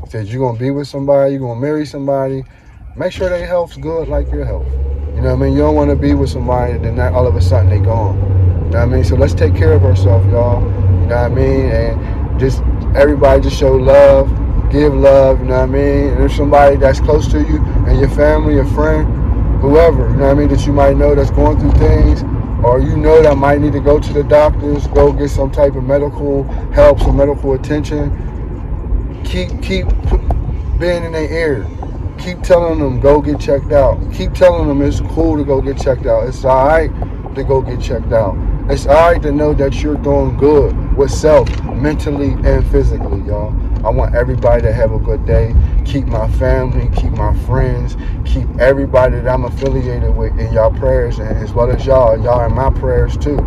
he 0.03 0.09
said 0.09 0.27
you're 0.27 0.45
gonna 0.47 0.57
be 0.57 0.71
with 0.71 0.87
somebody, 0.87 1.33
you're 1.33 1.41
gonna 1.41 1.59
marry 1.59 1.85
somebody, 1.85 2.45
make 2.95 3.11
sure 3.11 3.29
their 3.29 3.45
health's 3.45 3.75
good 3.75 4.07
like 4.07 4.31
your 4.31 4.45
health. 4.45 4.67
You 5.13 5.21
know 5.21 5.35
what 5.35 5.43
I 5.43 5.45
mean? 5.45 5.53
You 5.53 5.59
don't 5.59 5.75
wanna 5.75 5.97
be 5.97 6.13
with 6.13 6.29
somebody 6.29 6.73
and 6.73 6.85
then 6.85 6.99
all 7.13 7.27
of 7.27 7.35
a 7.35 7.41
sudden 7.41 7.69
they 7.69 7.79
gone. 7.79 8.15
You 8.17 8.71
know 8.71 8.79
what 8.79 8.79
I 8.79 8.85
mean? 8.85 9.03
So 9.03 9.15
let's 9.15 9.33
take 9.33 9.55
care 9.55 9.73
of 9.73 9.83
ourselves, 9.83 10.25
y'all. 10.27 10.61
You 10.61 11.07
know 11.07 11.21
what 11.21 11.31
I 11.31 11.35
mean? 11.35 11.65
And 11.65 12.39
just 12.39 12.61
everybody 12.95 13.41
just 13.41 13.57
show 13.57 13.73
love, 13.75 14.29
give 14.71 14.93
love, 14.93 15.39
you 15.39 15.47
know 15.47 15.55
what 15.55 15.63
I 15.63 15.65
mean? 15.65 16.13
And 16.13 16.23
if 16.23 16.33
somebody 16.33 16.77
that's 16.77 17.01
close 17.01 17.27
to 17.29 17.39
you 17.39 17.57
and 17.87 17.99
your 17.99 18.09
family, 18.09 18.53
your 18.53 18.67
friend, 18.67 19.05
whoever, 19.59 20.07
you 20.09 20.15
know 20.15 20.27
what 20.27 20.37
I 20.37 20.39
mean, 20.39 20.47
that 20.47 20.65
you 20.65 20.71
might 20.71 20.95
know 20.95 21.13
that's 21.13 21.31
going 21.31 21.59
through 21.59 21.73
things, 21.73 22.23
or 22.67 22.81
you 22.81 22.97
know 22.97 23.21
that 23.21 23.37
might 23.37 23.61
need 23.61 23.71
to 23.71 23.79
go 23.79 23.97
to 23.97 24.13
the 24.13 24.23
doctors, 24.23 24.87
go 24.87 25.13
get 25.13 25.29
some 25.29 25.49
type 25.49 25.75
of 25.75 25.83
medical 25.85 26.43
help, 26.73 26.99
some 26.99 27.15
medical 27.15 27.53
attention, 27.53 28.11
keep 29.23 29.49
keep 29.61 29.87
being 30.77 31.05
in 31.05 31.13
their 31.13 31.31
ear. 31.31 31.67
Keep 32.19 32.41
telling 32.41 32.79
them 32.79 32.99
go 32.99 33.21
get 33.21 33.39
checked 33.39 33.71
out. 33.71 33.97
Keep 34.11 34.33
telling 34.33 34.67
them 34.67 34.81
it's 34.81 34.99
cool 34.99 35.37
to 35.37 35.45
go 35.45 35.61
get 35.61 35.77
checked 35.77 36.05
out. 36.05 36.27
It's 36.27 36.43
all 36.43 36.67
right 36.67 36.91
to 37.35 37.43
go 37.43 37.61
get 37.61 37.79
checked 37.79 38.11
out. 38.11 38.35
It's 38.69 38.85
all 38.85 38.95
right 38.95 39.21
to 39.21 39.31
know 39.31 39.53
that 39.53 39.81
you're 39.81 39.95
doing 39.95 40.35
good 40.35 40.97
with 40.97 41.09
self, 41.09 41.49
mentally 41.63 42.31
and 42.43 42.67
physically, 42.69 43.21
y'all. 43.21 43.55
I 43.85 43.89
want 43.89 44.13
everybody 44.13 44.61
to 44.63 44.73
have 44.73 44.91
a 44.91 44.99
good 44.99 45.25
day. 45.25 45.55
Keep 45.85 46.07
my 46.07 46.29
family, 46.31 46.89
keep 46.93 47.13
my 47.13 47.33
friends, 47.45 47.95
keep 48.25 48.45
everybody 48.59 49.21
that 49.21 49.27
I'm 49.29 49.45
affiliated 49.45 50.13
with 50.13 50.37
in 50.37 50.51
y'all 50.51 50.69
prayers, 50.69 51.19
and 51.19 51.29
as 51.37 51.53
well 51.53 51.71
as 51.71 51.85
y'all, 51.85 52.21
y'all 52.21 52.45
in 52.45 52.53
my 52.53 52.69
prayers 52.69 53.15
too. 53.15 53.37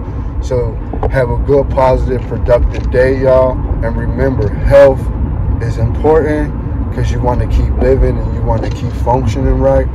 So 0.42 0.72
have 1.10 1.28
a 1.28 1.36
good, 1.36 1.68
positive, 1.68 2.22
productive 2.22 2.90
day, 2.90 3.20
y'all. 3.20 3.58
And 3.84 3.94
remember, 3.94 4.48
health 4.48 5.02
is 5.62 5.76
important 5.76 6.88
because 6.88 7.12
you 7.12 7.20
want 7.20 7.42
to 7.42 7.46
keep 7.48 7.74
living 7.74 8.16
and 8.16 8.34
you 8.34 8.40
want 8.40 8.62
to 8.64 8.70
keep 8.70 8.92
functioning 9.04 9.58
right. 9.58 9.86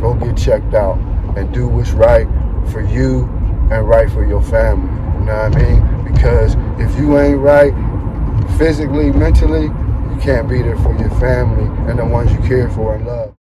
Go 0.00 0.12
get 0.12 0.36
checked 0.36 0.74
out 0.74 0.98
and 1.34 1.50
do 1.54 1.66
what's 1.66 1.92
right 1.92 2.28
for 2.70 2.82
you 2.82 3.35
and 3.70 3.88
right 3.88 4.10
for 4.10 4.24
your 4.26 4.42
family. 4.42 4.90
You 5.20 5.26
know 5.26 5.48
what 5.48 5.56
I 5.56 5.70
mean? 5.70 6.04
Because 6.12 6.54
if 6.78 6.98
you 6.98 7.18
ain't 7.18 7.38
right 7.38 7.74
physically, 8.58 9.10
mentally, 9.12 9.64
you 9.64 10.20
can't 10.20 10.48
be 10.48 10.62
there 10.62 10.78
for 10.78 10.96
your 10.96 11.10
family 11.18 11.66
and 11.90 11.98
the 11.98 12.04
ones 12.04 12.32
you 12.32 12.38
care 12.38 12.70
for 12.70 12.94
and 12.94 13.06
love. 13.06 13.32